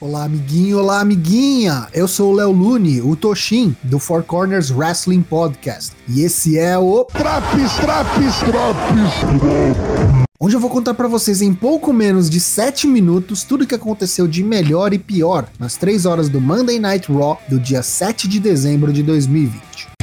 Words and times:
Olá, 0.00 0.22
amiguinho, 0.22 0.78
olá, 0.78 1.00
amiguinha! 1.00 1.88
Eu 1.92 2.06
sou 2.06 2.30
o 2.30 2.36
Léo 2.36 2.52
Lune, 2.52 3.00
o 3.00 3.16
Toshin, 3.16 3.74
do 3.82 3.98
Four 3.98 4.22
Corners 4.22 4.70
Wrestling 4.70 5.22
Podcast. 5.22 5.90
E 6.08 6.20
esse 6.20 6.56
é 6.56 6.78
o. 6.78 7.04
Traps, 7.06 7.72
traps, 7.80 8.36
traps! 8.38 10.28
Onde 10.38 10.54
eu 10.54 10.60
vou 10.60 10.70
contar 10.70 10.94
para 10.94 11.08
vocês 11.08 11.42
em 11.42 11.52
pouco 11.52 11.92
menos 11.92 12.30
de 12.30 12.38
7 12.38 12.86
minutos 12.86 13.42
tudo 13.42 13.64
o 13.64 13.66
que 13.66 13.74
aconteceu 13.74 14.28
de 14.28 14.44
melhor 14.44 14.92
e 14.92 15.00
pior 15.00 15.48
nas 15.58 15.74
3 15.74 16.06
horas 16.06 16.28
do 16.28 16.40
Monday 16.40 16.78
Night 16.78 17.10
Raw 17.12 17.36
do 17.48 17.58
dia 17.58 17.82
7 17.82 18.28
de 18.28 18.38
dezembro 18.38 18.92
de 18.92 19.02
2020. 19.02 19.97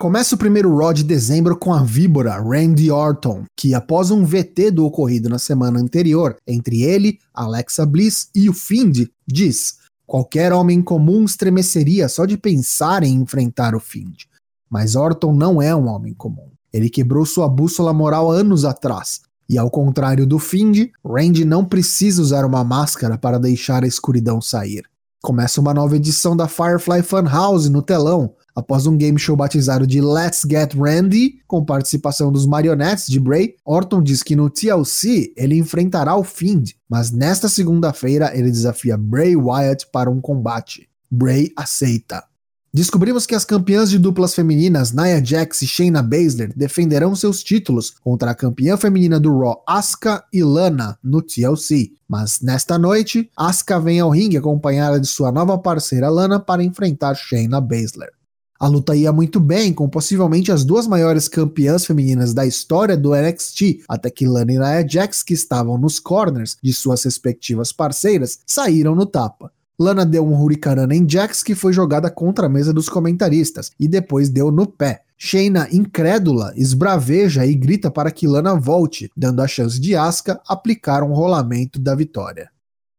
Começa 0.00 0.34
o 0.34 0.38
primeiro 0.38 0.74
Raw 0.78 0.94
de 0.94 1.04
dezembro 1.04 1.54
com 1.54 1.74
a 1.74 1.82
víbora 1.82 2.40
Randy 2.40 2.90
Orton, 2.90 3.44
que 3.54 3.74
após 3.74 4.10
um 4.10 4.24
VT 4.24 4.70
do 4.70 4.86
ocorrido 4.86 5.28
na 5.28 5.38
semana 5.38 5.78
anterior 5.78 6.38
entre 6.46 6.80
ele, 6.80 7.18
Alexa 7.34 7.84
Bliss 7.84 8.30
e 8.34 8.48
o 8.48 8.54
Find, 8.54 9.10
diz: 9.26 9.76
qualquer 10.06 10.54
homem 10.54 10.80
comum 10.80 11.22
estremeceria 11.26 12.08
só 12.08 12.24
de 12.24 12.38
pensar 12.38 13.02
em 13.02 13.12
enfrentar 13.12 13.74
o 13.74 13.78
Find. 13.78 14.22
Mas 14.70 14.96
Orton 14.96 15.34
não 15.34 15.60
é 15.60 15.76
um 15.76 15.86
homem 15.86 16.14
comum. 16.14 16.48
Ele 16.72 16.88
quebrou 16.88 17.26
sua 17.26 17.46
bússola 17.46 17.92
moral 17.92 18.30
anos 18.30 18.64
atrás. 18.64 19.20
E 19.46 19.58
ao 19.58 19.70
contrário 19.70 20.26
do 20.26 20.38
Find, 20.38 20.88
Randy 21.04 21.44
não 21.44 21.62
precisa 21.62 22.22
usar 22.22 22.46
uma 22.46 22.64
máscara 22.64 23.18
para 23.18 23.38
deixar 23.38 23.84
a 23.84 23.86
escuridão 23.86 24.40
sair. 24.40 24.84
Começa 25.22 25.60
uma 25.60 25.74
nova 25.74 25.94
edição 25.94 26.34
da 26.34 26.48
Firefly 26.48 27.02
Funhouse 27.02 27.68
no 27.68 27.82
telão, 27.82 28.34
Após 28.54 28.86
um 28.86 28.96
game 28.96 29.18
show 29.18 29.36
batizado 29.36 29.86
de 29.86 30.00
Let's 30.00 30.42
Get 30.48 30.74
Randy, 30.74 31.40
com 31.46 31.64
participação 31.64 32.32
dos 32.32 32.46
marionetes 32.46 33.06
de 33.06 33.20
Bray, 33.20 33.54
Orton 33.64 34.02
diz 34.02 34.22
que 34.22 34.36
no 34.36 34.50
TLC 34.50 35.32
ele 35.36 35.56
enfrentará 35.56 36.16
o 36.16 36.24
Fiend, 36.24 36.76
mas 36.88 37.10
nesta 37.10 37.48
segunda-feira 37.48 38.30
ele 38.36 38.50
desafia 38.50 38.96
Bray 38.96 39.36
Wyatt 39.36 39.86
para 39.92 40.10
um 40.10 40.20
combate. 40.20 40.88
Bray 41.10 41.52
aceita. 41.56 42.24
Descobrimos 42.72 43.26
que 43.26 43.34
as 43.34 43.44
campeãs 43.44 43.90
de 43.90 43.98
duplas 43.98 44.32
femininas 44.32 44.92
Nia 44.92 45.24
Jax 45.24 45.60
e 45.62 45.66
Shayna 45.66 46.04
Baszler 46.04 46.52
defenderão 46.54 47.16
seus 47.16 47.42
títulos 47.42 47.90
contra 48.00 48.30
a 48.30 48.34
campeã 48.34 48.76
feminina 48.76 49.18
do 49.18 49.36
Raw 49.36 49.60
Asuka 49.66 50.22
e 50.32 50.44
Lana 50.44 50.96
no 51.02 51.20
TLC. 51.20 51.90
Mas 52.08 52.40
nesta 52.40 52.78
noite, 52.78 53.28
Asuka 53.36 53.80
vem 53.80 53.98
ao 53.98 54.10
ringue 54.10 54.36
acompanhada 54.36 55.00
de 55.00 55.08
sua 55.08 55.32
nova 55.32 55.58
parceira 55.58 56.08
Lana 56.08 56.38
para 56.38 56.62
enfrentar 56.62 57.16
Shayna 57.16 57.60
Baszler. 57.60 58.12
A 58.60 58.68
luta 58.68 58.94
ia 58.94 59.10
muito 59.10 59.40
bem, 59.40 59.72
com 59.72 59.88
possivelmente 59.88 60.52
as 60.52 60.66
duas 60.66 60.86
maiores 60.86 61.28
campeãs 61.28 61.86
femininas 61.86 62.34
da 62.34 62.44
história 62.44 62.94
do 62.94 63.14
NXT, 63.14 63.84
até 63.88 64.10
que 64.10 64.26
Lana 64.26 64.52
e 64.52 64.58
Nia 64.58 64.86
Jax, 64.86 65.22
que 65.22 65.32
estavam 65.32 65.78
nos 65.78 65.98
corners 65.98 66.58
de 66.62 66.70
suas 66.74 67.02
respectivas 67.02 67.72
parceiras, 67.72 68.40
saíram 68.46 68.94
no 68.94 69.06
tapa. 69.06 69.50
Lana 69.78 70.04
deu 70.04 70.28
um 70.28 70.38
hurricanrana 70.38 70.94
em 70.94 71.08
Jax 71.08 71.42
que 71.42 71.54
foi 71.54 71.72
jogada 71.72 72.10
contra 72.10 72.44
a 72.44 72.50
mesa 72.50 72.70
dos 72.70 72.86
comentaristas 72.86 73.70
e 73.80 73.88
depois 73.88 74.28
deu 74.28 74.50
no 74.50 74.66
pé. 74.66 75.04
Shayna, 75.16 75.66
incrédula, 75.72 76.52
esbraveja 76.54 77.46
e 77.46 77.54
grita 77.54 77.90
para 77.90 78.10
que 78.10 78.26
Lana 78.26 78.54
volte, 78.54 79.10
dando 79.16 79.40
a 79.40 79.48
chance 79.48 79.80
de 79.80 79.96
Asuka 79.96 80.38
aplicar 80.46 81.02
um 81.02 81.14
rolamento 81.14 81.80
da 81.80 81.94
vitória. 81.94 82.50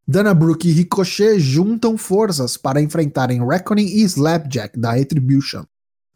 Dana 0.07 0.33
Brooke 0.33 0.67
e 0.67 0.71
Ricochet 0.71 1.39
juntam 1.39 1.97
forças 1.97 2.57
para 2.57 2.81
enfrentarem 2.81 3.45
Reckoning 3.45 3.85
e 3.85 4.01
Slapjack 4.01 4.79
da 4.79 4.91
Retribution. 4.91 5.63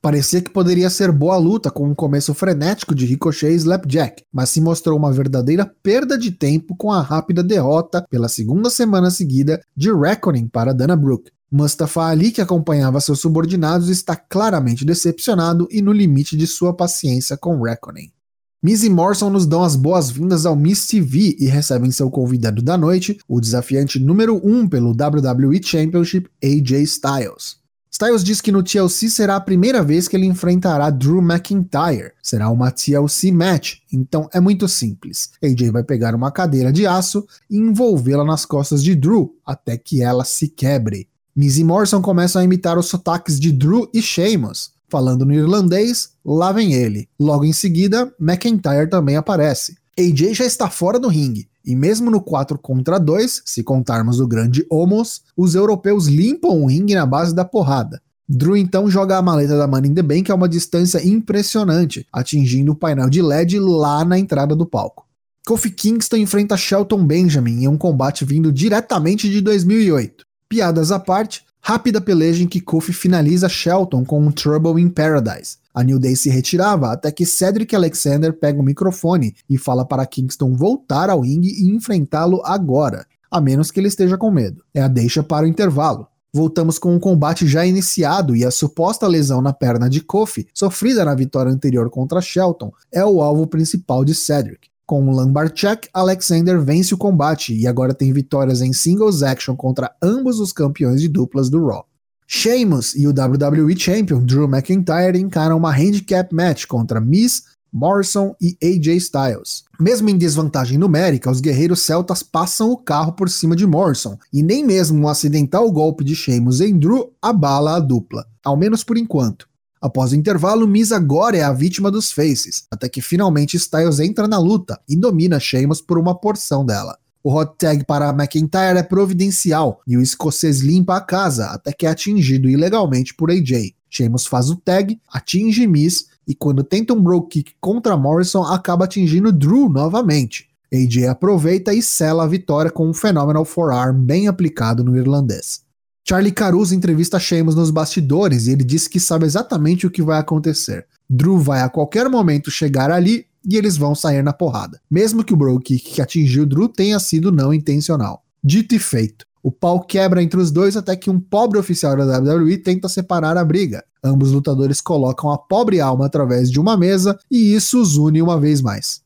Parecia 0.02 0.42
que 0.42 0.52
poderia 0.52 0.90
ser 0.90 1.12
boa 1.12 1.38
luta 1.38 1.72
com 1.72 1.88
um 1.88 1.96
começo 1.96 2.34
frenético 2.34 2.94
de 2.94 3.06
Ricochet 3.06 3.52
e 3.52 3.56
Slapjack, 3.56 4.24
mas 4.32 4.50
se 4.50 4.62
mostrou 4.62 4.98
uma 4.98 5.12
verdadeira 5.12 5.66
perda 5.82 6.18
de 6.18 6.32
tempo 6.32 6.76
com 6.76 6.92
a 6.92 7.02
rápida 7.02 7.44
derrota 7.44 8.06
pela 8.10 8.30
segunda 8.30 8.70
semana 8.70 9.10
seguida 9.10 9.62
de 9.76 9.92
Reckoning 9.92 10.48
para 10.48 10.74
Dana 10.74 10.96
Brooke. 10.96 11.32
Mustafa 11.52 12.06
Ali, 12.06 12.32
que 12.32 12.42
acompanhava 12.42 13.00
seus 13.00 13.20
subordinados, 13.20 13.90
está 13.90 14.16
claramente 14.16 14.84
decepcionado 14.84 15.68
e 15.72 15.82
no 15.82 15.92
limite 15.92 16.36
de 16.36 16.46
sua 16.46 16.76
paciência 16.76 17.38
com 17.38 17.62
Reckoning. 17.62 18.15
Miz 18.64 18.84
e 18.84 18.90
Morrison 18.90 19.30
nos 19.30 19.46
dão 19.46 19.64
as 19.64 19.76
boas-vindas 19.76 20.46
ao 20.46 20.56
Miss 20.56 20.88
TV 20.88 21.36
e 21.38 21.46
recebem 21.46 21.92
seu 21.92 22.10
convidado 22.10 22.62
da 22.62 22.78
noite, 22.78 23.20
o 23.28 23.40
desafiante 23.40 24.00
número 24.00 24.42
1 24.44 24.60
um 24.60 24.68
pelo 24.68 24.90
WWE 24.90 25.62
Championship, 25.64 26.28
AJ 26.44 26.82
Styles. 26.84 27.58
Styles 27.92 28.24
diz 28.24 28.42
que 28.42 28.52
no 28.52 28.64
TLC 28.64 29.10
será 29.10 29.38
a 29.38 29.42
primeira 29.42 29.82
vez 29.82 30.08
que 30.08 30.18
ele 30.18 30.26
enfrentará 30.26 30.90
Drew 30.90 31.22
McIntyre. 31.22 32.12
Será 32.22 32.50
uma 32.50 32.72
TLC 32.72 33.32
match, 33.32 33.76
então 33.90 34.28
é 34.34 34.40
muito 34.40 34.68
simples. 34.68 35.30
AJ 35.42 35.70
vai 35.72 35.84
pegar 35.84 36.14
uma 36.14 36.32
cadeira 36.32 36.74
de 36.74 36.86
aço 36.86 37.26
e 37.50 37.58
envolvê-la 37.58 38.26
nas 38.26 38.46
costas 38.46 38.84
de 38.84 38.96
Drew 38.96 39.38
até 39.46 39.78
que 39.78 40.02
ela 40.02 40.26
se 40.26 40.50
quebre. 40.50 41.08
Miz 41.34 41.58
e 41.58 41.64
Morrison 41.64 42.02
começam 42.02 42.42
a 42.42 42.46
imitar 42.46 42.78
os 42.78 42.88
sotaques 42.88 43.40
de 43.40 43.52
Drew 43.52 43.90
e 43.94 44.02
Sheamus. 44.02 44.75
Falando 44.96 45.26
no 45.26 45.34
irlandês, 45.34 46.12
lá 46.24 46.54
vem 46.54 46.74
ele. 46.74 47.10
Logo 47.20 47.44
em 47.44 47.52
seguida, 47.52 48.16
McIntyre 48.18 48.90
também 48.90 49.18
aparece. 49.18 49.76
AJ 50.00 50.34
já 50.34 50.46
está 50.46 50.70
fora 50.70 50.98
do 50.98 51.10
ringue, 51.10 51.50
e 51.66 51.76
mesmo 51.76 52.10
no 52.10 52.22
4 52.22 52.58
contra 52.58 52.98
2, 52.98 53.42
se 53.46 53.62
contarmos 53.62 54.22
o 54.22 54.26
grande 54.26 54.66
Homos, 54.72 55.24
os 55.36 55.54
europeus 55.54 56.08
limpam 56.08 56.62
o 56.62 56.68
ringue 56.68 56.96
na 56.96 57.06
base 57.06 57.36
da 57.36 57.44
porrada. 57.44 58.02
Drew 58.26 58.56
então 58.56 58.90
joga 58.90 59.18
a 59.18 59.22
maleta 59.22 59.58
da 59.58 59.68
Money 59.68 59.92
in 59.92 59.96
the 59.96 60.02
Bank 60.02 60.32
a 60.32 60.36
uma 60.36 60.48
distância 60.48 61.06
impressionante, 61.06 62.08
atingindo 62.10 62.72
o 62.72 62.76
painel 62.76 63.10
de 63.10 63.22
LED 63.22 63.60
lá 63.60 64.06
na 64.06 64.18
entrada 64.18 64.56
do 64.56 64.66
palco. 64.66 65.06
Kofi 65.46 65.72
Kingston 65.72 66.16
enfrenta 66.16 66.56
Shelton 66.56 67.06
Benjamin 67.06 67.64
em 67.64 67.68
um 67.68 67.78
combate 67.78 68.24
vindo 68.24 68.50
diretamente 68.50 69.30
de 69.30 69.42
2008. 69.42 70.24
Piadas 70.48 70.90
à 70.90 71.00
parte, 71.00 71.45
Rápida 71.68 72.00
peleja 72.00 72.44
em 72.44 72.48
que 72.48 72.62
Kofi 72.62 72.94
finaliza 72.94 73.50
Shelton 73.50 74.06
com 74.06 74.22
um 74.22 74.32
Trouble 74.32 74.80
in 74.80 74.88
Paradise. 74.88 75.58
A 75.74 75.82
New 75.82 75.98
Day 75.98 76.16
se 76.16 76.30
retirava 76.30 76.92
até 76.92 77.12
que 77.12 77.26
Cedric 77.26 77.76
Alexander 77.76 78.32
pega 78.32 78.62
o 78.62 78.64
microfone 78.64 79.34
e 79.50 79.58
fala 79.58 79.84
para 79.84 80.06
Kingston 80.06 80.54
voltar 80.54 81.10
ao 81.10 81.22
ringue 81.22 81.50
e 81.50 81.72
enfrentá-lo 81.72 82.40
agora, 82.46 83.08
a 83.32 83.42
menos 83.42 83.72
que 83.72 83.80
ele 83.80 83.88
esteja 83.88 84.16
com 84.16 84.30
medo. 84.30 84.64
É 84.76 84.82
a 84.84 84.88
deixa 84.88 85.24
para 85.24 85.48
o 85.48 85.50
intervalo. 85.50 86.06
Voltamos 86.32 86.78
com 86.78 86.94
um 86.94 87.00
combate 87.00 87.48
já 87.48 87.66
iniciado 87.66 88.36
e 88.36 88.46
a 88.46 88.52
suposta 88.52 89.08
lesão 89.08 89.42
na 89.42 89.52
perna 89.52 89.90
de 89.90 90.02
Kofi, 90.02 90.48
sofrida 90.54 91.04
na 91.04 91.16
vitória 91.16 91.52
anterior 91.52 91.90
contra 91.90 92.22
Shelton, 92.22 92.72
é 92.92 93.04
o 93.04 93.24
alvo 93.24 93.48
principal 93.48 94.06
de 94.06 94.14
Cedric. 94.14 94.70
Com 94.86 95.08
o 95.08 95.12
Lambarchak, 95.12 95.90
Alexander 95.92 96.62
vence 96.62 96.94
o 96.94 96.98
combate 96.98 97.56
e 97.56 97.66
agora 97.66 97.92
tem 97.92 98.14
vitórias 98.14 98.62
em 98.62 98.72
singles 98.72 99.24
action 99.24 99.56
contra 99.56 99.92
ambos 100.00 100.40
os 100.40 100.54
campeões 100.54 101.02
de 101.02 101.08
duplas 101.08 101.50
do 101.50 101.66
Raw. 101.66 101.88
Sheamus 102.28 102.94
e 102.96 103.08
o 103.08 103.10
WWE 103.10 103.76
Champion 103.76 104.24
Drew 104.24 104.48
McIntyre 104.48 105.20
encaram 105.20 105.58
uma 105.58 105.72
handicap 105.72 106.34
match 106.34 106.68
contra 106.68 107.02
Miz, 107.02 107.44
Morrison 107.74 108.36
e 108.40 108.56
AJ 108.64 108.98
Styles. 108.98 109.64
Mesmo 109.80 110.08
em 110.08 110.18
desvantagem 110.18 110.78
numérica, 110.78 111.32
os 111.32 111.42
guerreiros 111.42 111.82
celtas 111.82 112.22
passam 112.22 112.70
o 112.72 112.78
carro 112.78 113.14
por 113.14 113.28
cima 113.28 113.56
de 113.56 113.66
Morrison, 113.66 114.18
e 114.32 114.44
nem 114.44 114.64
mesmo 114.64 115.02
um 115.02 115.08
acidental 115.08 115.70
golpe 115.72 116.04
de 116.04 116.16
Sheamus 116.16 116.62
em 116.62 116.78
Drew 116.78 117.12
abala 117.20 117.78
a 117.78 117.80
dupla, 117.80 118.26
ao 118.44 118.56
menos 118.56 118.84
por 118.84 118.98
enquanto. 118.98 119.48
Após 119.86 120.12
o 120.12 120.16
intervalo, 120.16 120.68
Miz 120.68 120.92
agora 120.92 121.38
é 121.38 121.44
a 121.44 121.54
vítima 121.54 121.92
dos 121.92 122.12
Faces, 122.12 122.66
até 122.72 122.90
que 122.90 123.04
finalmente 123.04 123.56
Styles 123.56 124.00
entra 124.00 124.28
na 124.28 124.40
luta 124.40 124.82
e 124.90 124.96
domina 124.96 125.40
Sheamus 125.40 125.80
por 125.80 126.00
uma 126.00 126.16
porção 126.16 126.66
dela. 126.66 126.98
O 127.24 127.32
hot 127.32 127.54
tag 127.56 127.86
para 127.86 128.10
McIntyre 128.10 128.80
é 128.80 128.82
providencial 128.82 129.82
e 129.86 129.96
o 129.96 130.02
escocês 130.02 130.62
limpa 130.62 130.98
a 130.98 131.02
casa 131.02 131.46
até 131.52 131.72
que 131.72 131.86
é 131.86 131.90
atingido 131.90 132.50
ilegalmente 132.50 133.14
por 133.14 133.30
AJ. 133.30 133.76
Sheamus 133.88 134.26
faz 134.26 134.50
o 134.50 134.56
tag, 134.56 135.00
atinge 135.08 135.68
Miz 135.68 136.08
e 136.28 136.34
quando 136.34 136.64
tenta 136.64 136.92
um 136.92 137.00
bro 137.00 137.22
kick 137.22 137.54
contra 137.62 137.96
Morrison 137.96 138.42
acaba 138.42 138.86
atingindo 138.86 139.32
Drew 139.32 139.70
novamente. 139.70 140.50
AJ 140.74 141.10
aproveita 141.10 141.72
e 141.76 141.84
sela 141.84 142.24
a 142.24 142.28
vitória 142.28 142.72
com 142.72 142.90
um 142.90 142.94
Phenomenal 142.94 143.46
Forearm 143.46 144.04
bem 144.04 144.28
aplicado 144.28 144.84
no 144.84 144.98
irlandês. 144.98 145.64
Charlie 146.08 146.32
Caruso 146.32 146.76
entrevista 146.76 147.18
Sheamus 147.18 147.56
nos 147.56 147.72
bastidores 147.72 148.46
e 148.46 148.52
ele 148.52 148.64
diz 148.64 148.88
que 148.88 149.00
sabe 149.00 149.26
exatamente 149.26 149.88
o 149.88 149.90
que 149.90 150.04
vai 150.04 150.20
acontecer. 150.20 150.86
Drew 151.10 151.40
vai 151.40 151.62
a 151.62 151.70
qualquer 151.70 152.08
momento 152.08 152.52
chegar 152.52 152.92
ali 152.92 153.26
e 153.44 153.58
eles 153.58 153.76
vão 153.76 153.96
sair 153.96 154.24
na 154.24 154.32
porrada, 154.32 154.80
mesmo 154.90 155.24
que 155.24 155.34
o 155.34 155.36
Bro 155.36 155.60
Kick 155.62 155.94
que 155.94 156.02
atingiu 156.04 156.46
Drew 156.46 156.70
tenha 156.70 157.00
sido 157.00 157.32
não 157.32 157.52
intencional. 157.52 158.24
Dito 158.44 158.76
e 158.76 158.80
feito, 158.80 159.26
o 159.42 159.52
pau 159.52 159.80
quebra 159.80 160.22
entre 160.22 160.40
os 160.40 160.52
dois 160.52 160.78
até 160.78 160.96
que 160.96 161.10
um 161.10 161.20
pobre 161.20 161.58
oficial 161.58 161.98
da 161.98 162.20
WWE 162.20 162.58
tenta 162.60 162.88
separar 162.88 163.36
a 163.36 163.44
briga. 163.44 163.84
Ambos 164.04 164.32
lutadores 164.32 164.80
colocam 164.82 165.32
a 165.32 165.40
pobre 165.40 165.82
alma 165.82 166.06
através 166.06 166.52
de 166.52 166.60
uma 166.60 166.78
mesa 166.78 167.18
e 167.32 167.56
isso 167.56 167.82
os 167.82 167.98
une 167.98 168.22
uma 168.22 168.40
vez 168.40 168.62
mais. 168.62 169.02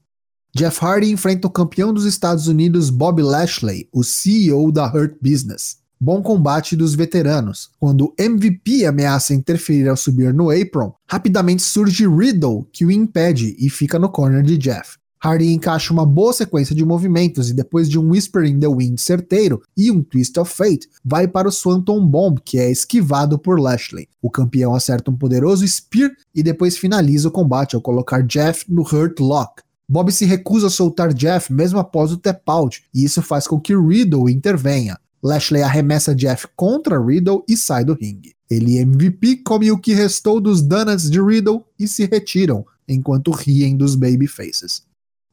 Jeff 0.53 0.83
Hardy 0.83 1.09
enfrenta 1.09 1.47
o 1.47 1.51
campeão 1.51 1.93
dos 1.93 2.03
Estados 2.03 2.47
Unidos 2.47 2.89
Bob 2.89 3.21
Lashley, 3.21 3.87
o 3.93 4.03
CEO 4.03 4.69
da 4.69 4.85
Hurt 4.85 5.15
Business. 5.21 5.79
Bom 6.01 6.21
combate 6.21 6.77
dos 6.77 6.95
veteranos. 6.95 7.71
Quando 7.77 8.13
MVP 8.17 8.85
ameaça 8.85 9.33
interferir 9.33 9.89
ao 9.89 9.97
subir 9.97 10.33
no 10.33 10.49
apron, 10.49 10.93
rapidamente 11.05 11.61
surge 11.61 12.07
Riddle, 12.07 12.65
que 12.71 12.85
o 12.85 12.91
impede 12.91 13.53
e 13.59 13.69
fica 13.69 13.99
no 13.99 14.07
corner 14.07 14.41
de 14.41 14.57
Jeff. 14.57 14.97
Hardy 15.21 15.51
encaixa 15.51 15.91
uma 15.91 16.05
boa 16.05 16.31
sequência 16.31 16.73
de 16.73 16.85
movimentos 16.85 17.49
e 17.49 17.53
depois 17.53 17.89
de 17.89 17.99
um 17.99 18.11
Whisper 18.11 18.45
in 18.45 18.61
the 18.61 18.67
Wind 18.69 18.97
certeiro 18.97 19.61
e 19.75 19.91
um 19.91 20.01
Twist 20.01 20.39
of 20.39 20.49
Fate, 20.55 20.87
vai 21.03 21.27
para 21.27 21.49
o 21.49 21.51
Swanton 21.51 22.07
Bomb, 22.07 22.39
que 22.45 22.57
é 22.57 22.71
esquivado 22.71 23.37
por 23.37 23.59
Lashley. 23.59 24.07
O 24.21 24.31
campeão 24.31 24.73
acerta 24.73 25.11
um 25.11 25.17
poderoso 25.17 25.67
Spear 25.67 26.11
e 26.33 26.41
depois 26.41 26.77
finaliza 26.77 27.27
o 27.27 27.31
combate 27.31 27.75
ao 27.75 27.81
colocar 27.81 28.25
Jeff 28.25 28.63
no 28.71 28.83
Hurt 28.83 29.19
Lock. 29.19 29.63
Bob 29.89 30.09
se 30.13 30.23
recusa 30.23 30.67
a 30.67 30.69
soltar 30.69 31.13
Jeff 31.13 31.51
mesmo 31.51 31.77
após 31.77 32.13
o 32.13 32.17
tap 32.17 32.41
out, 32.47 32.83
e 32.93 33.03
isso 33.03 33.21
faz 33.21 33.45
com 33.45 33.59
que 33.59 33.75
Riddle 33.75 34.29
intervenha. 34.29 34.97
Lashley 35.21 35.61
arremessa 35.61 36.15
Jeff 36.15 36.47
contra 36.55 37.03
Riddle 37.03 37.43
e 37.47 37.57
sai 37.57 37.83
do 37.83 37.93
ringue. 37.93 38.33
Ele 38.49 38.77
e 38.77 38.79
MVP 38.79 39.37
come 39.37 39.71
o 39.71 39.77
que 39.77 39.93
restou 39.93 40.41
dos 40.41 40.61
donuts 40.61 41.09
de 41.09 41.21
Riddle 41.21 41.63
e 41.77 41.87
se 41.87 42.05
retiram, 42.05 42.65
enquanto 42.87 43.31
riem 43.31 43.77
dos 43.77 43.95
babyfaces. 43.95 44.83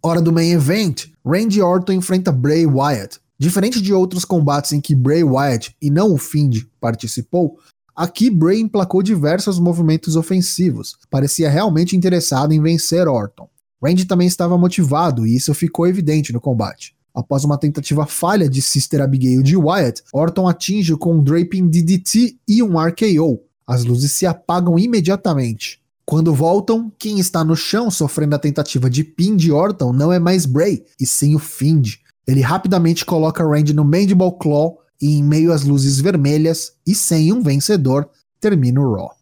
Hora 0.03 0.21
do 0.21 0.33
main 0.33 0.51
event, 0.53 1.07
Randy 1.25 1.63
Orton 1.63 1.93
enfrenta 1.93 2.31
Bray 2.31 2.67
Wyatt. 2.67 3.19
Diferente 3.39 3.81
de 3.81 3.93
outros 3.93 4.25
combates 4.25 4.73
em 4.73 4.81
que 4.81 4.95
Bray 4.95 5.23
Wyatt 5.23 5.75
e 5.81 5.91
não 5.91 6.13
o 6.13 6.17
Fiend 6.17 6.67
participou, 6.81 7.59
aqui 7.95 8.31
Bray 8.31 8.61
emplacou 8.61 9.03
diversos 9.03 9.59
movimentos 9.59 10.17
ofensivos. 10.17 10.97
Parecia 11.11 11.51
realmente 11.51 11.97
interessado 11.97 12.53
em 12.53 12.63
vencer 12.63 13.07
Orton. 13.09 13.49
Randy 13.83 14.07
também 14.07 14.27
estava 14.27 14.57
motivado 14.57 15.27
e 15.27 15.37
isso 15.37 15.53
ficou 15.55 15.87
evidente 15.87 16.33
no 16.33 16.41
combate. 16.41 16.96
Após 17.17 17.45
uma 17.45 17.57
tentativa 17.57 18.05
falha 18.05 18.47
de 18.47 18.61
Sister 18.61 19.01
Abigail 19.01 19.43
de 19.43 19.57
Wyatt, 19.57 20.03
Orton 20.13 20.47
atinge 20.47 20.95
com 20.97 21.15
um 21.15 21.25
Draping 21.25 21.67
DDT 21.67 22.37
e 22.47 22.63
um 22.63 22.79
RKO. 22.79 23.41
As 23.67 23.87
luzes 23.87 24.13
se 24.13 24.27
apagam 24.27 24.79
imediatamente. 24.79 25.81
Quando 26.05 26.35
voltam, 26.35 26.93
quem 26.99 27.19
está 27.19 27.43
no 27.43 27.57
chão 27.57 27.91
sofrendo 27.91 28.37
a 28.37 28.39
tentativa 28.39 28.91
de 28.91 29.03
pin 29.03 29.35
de 29.35 29.51
Orton 29.51 29.95
não 29.95 30.13
é 30.13 30.19
mais 30.19 30.45
Bray, 30.45 30.85
e 31.01 31.07
sim 31.07 31.35
o 31.35 31.39
Fiend. 31.39 31.99
Ele 32.27 32.43
rapidamente 32.43 33.03
coloca 33.03 33.43
Randy 33.43 33.73
no 33.73 33.83
Mandible 33.83 34.37
Claw 34.39 34.79
e 35.01 35.17
em 35.17 35.25
meio 35.25 35.55
às 35.55 35.63
luzes 35.63 35.99
vermelhas 35.99 36.75
e 36.87 36.95
sem 36.95 37.33
um 37.33 37.43
vencedor, 37.43 38.11
termina 38.39 38.79
o 38.79 38.95
Raw. 38.95 39.17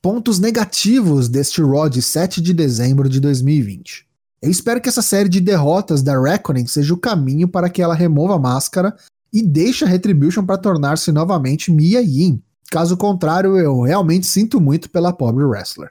Pontos 0.00 0.38
negativos 0.38 1.28
deste 1.28 1.60
Raw 1.60 1.88
de 1.88 2.00
7 2.00 2.40
de 2.40 2.54
dezembro 2.54 3.08
de 3.08 3.18
2020. 3.18 4.06
Eu 4.42 4.50
espero 4.50 4.80
que 4.80 4.88
essa 4.88 5.02
série 5.02 5.28
de 5.28 5.40
derrotas 5.40 6.02
da 6.02 6.20
Reckoning 6.20 6.66
seja 6.66 6.92
o 6.92 6.98
caminho 6.98 7.48
para 7.48 7.70
que 7.70 7.80
ela 7.80 7.94
remova 7.94 8.34
a 8.34 8.38
máscara 8.38 8.94
e 9.32 9.42
deixe 9.42 9.84
a 9.84 9.88
Retribution 9.88 10.44
para 10.44 10.58
tornar-se 10.58 11.10
novamente 11.10 11.70
Mia 11.70 12.00
Yin. 12.00 12.42
Caso 12.70 12.96
contrário, 12.96 13.56
eu 13.56 13.80
realmente 13.80 14.26
sinto 14.26 14.60
muito 14.60 14.90
pela 14.90 15.12
pobre 15.12 15.44
wrestler. 15.44 15.90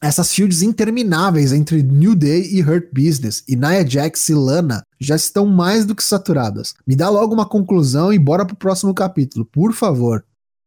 Essas 0.00 0.32
fields 0.34 0.60
intermináveis 0.60 1.52
entre 1.52 1.82
New 1.82 2.14
Day 2.14 2.46
e 2.52 2.62
Hurt 2.62 2.88
Business 2.92 3.42
e 3.48 3.56
Nia 3.56 3.88
Jax 3.88 4.28
e 4.28 4.34
Lana 4.34 4.82
já 5.00 5.16
estão 5.16 5.46
mais 5.46 5.86
do 5.86 5.94
que 5.94 6.04
saturadas. 6.04 6.74
Me 6.86 6.94
dá 6.94 7.08
logo 7.08 7.32
uma 7.32 7.48
conclusão 7.48 8.12
e 8.12 8.18
bora 8.18 8.44
pro 8.44 8.56
próximo 8.56 8.92
capítulo, 8.92 9.46
por 9.46 9.72
favor. 9.72 10.24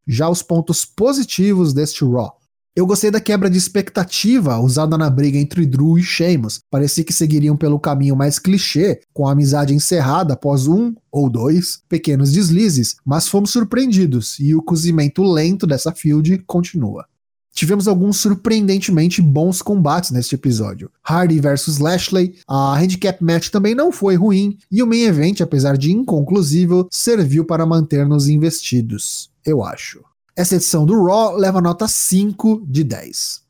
Já 0.08 0.28
os 0.28 0.42
pontos 0.42 0.86
positivos 0.86 1.74
deste 1.74 2.04
Raw. 2.04 2.38
Eu 2.78 2.86
gostei 2.86 3.10
da 3.10 3.20
quebra 3.20 3.50
de 3.50 3.58
expectativa 3.58 4.60
usada 4.60 4.96
na 5.00 5.10
briga 5.10 5.40
entre 5.40 5.66
Drew 5.66 5.98
e 5.98 6.04
Sheamus. 6.04 6.60
Parecia 6.70 7.04
que 7.04 7.12
seguiriam 7.12 7.58
pelo 7.58 7.80
caminho 7.80 8.16
mais 8.16 8.38
clichê, 8.38 9.02
com 9.12 9.28
a 9.28 9.32
amizade 9.32 9.74
encerrada 9.74 10.36
após 10.36 10.68
um 10.68 10.94
ou 11.12 11.28
dois 11.28 11.82
pequenos 11.90 12.32
deslizes, 12.32 12.98
mas 13.04 13.28
fomos 13.28 13.50
surpreendidos 13.50 14.38
e 14.40 14.54
o 14.54 14.62
cozimento 14.62 15.24
lento 15.24 15.66
dessa 15.66 15.92
field 15.92 16.38
continua. 16.46 17.08
Tivemos 17.52 17.88
alguns 17.88 18.18
surpreendentemente 18.18 19.24
bons 19.24 19.60
combates 19.60 20.12
neste 20.12 20.36
episódio. 20.36 20.92
Hardy 21.04 21.40
versus 21.40 21.80
Lashley, 21.80 22.36
a 22.48 22.78
handicap 22.78 23.24
match 23.24 23.50
também 23.50 23.74
não 23.74 23.92
foi 23.92 24.14
ruim, 24.14 24.56
e 24.72 24.84
o 24.84 24.86
main 24.86 25.02
event, 25.02 25.42
apesar 25.42 25.80
de 25.80 25.92
inconclusivo, 25.92 26.88
serviu 26.92 27.44
para 27.44 27.66
manter-nos 27.66 28.30
investidos, 28.30 29.32
eu 29.44 29.64
acho. 29.64 30.06
Essa 30.38 30.56
edição 30.56 30.86
do 30.86 31.04
Raw 31.04 31.36
leva 31.36 31.60
nota 31.60 31.88
5 31.88 32.64
de 32.68 32.84
10. 32.84 33.42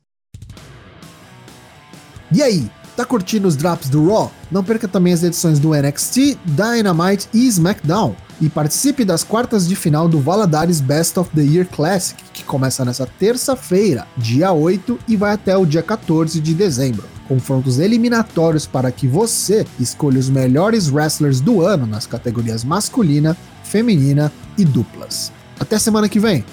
E 2.32 2.42
aí, 2.42 2.70
tá 2.96 3.04
curtindo 3.04 3.46
os 3.46 3.56
drops 3.56 3.90
do 3.90 4.08
Raw? 4.08 4.32
Não 4.50 4.64
perca 4.64 4.88
também 4.88 5.12
as 5.12 5.22
edições 5.22 5.58
do 5.58 5.74
NXT, 5.74 6.38
Dynamite 6.46 7.28
e 7.34 7.46
SmackDown. 7.46 8.16
E 8.40 8.48
participe 8.48 9.04
das 9.04 9.22
quartas 9.22 9.68
de 9.68 9.76
final 9.76 10.08
do 10.08 10.18
Valadares 10.18 10.80
Best 10.80 11.18
of 11.18 11.28
the 11.34 11.42
Year 11.42 11.68
Classic, 11.68 12.18
que 12.32 12.42
começa 12.42 12.86
nessa 12.86 13.06
terça-feira, 13.06 14.06
dia 14.16 14.50
8, 14.50 14.98
e 15.06 15.14
vai 15.14 15.34
até 15.34 15.54
o 15.58 15.66
dia 15.66 15.82
14 15.82 16.40
de 16.40 16.54
dezembro. 16.54 17.04
Confrontos 17.26 17.78
eliminatórios 17.78 18.64
para 18.64 18.90
que 18.90 19.06
você 19.06 19.66
escolha 19.78 20.18
os 20.18 20.30
melhores 20.30 20.90
wrestlers 20.90 21.42
do 21.42 21.60
ano 21.60 21.86
nas 21.86 22.06
categorias 22.06 22.64
masculina, 22.64 23.36
feminina 23.62 24.32
e 24.56 24.64
duplas. 24.64 25.30
Até 25.60 25.78
semana 25.78 26.08
que 26.08 26.18
vem! 26.18 26.46